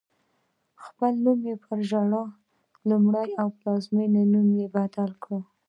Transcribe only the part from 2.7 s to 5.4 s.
لومړی او پلازمېنې نوم یې بدل کړ.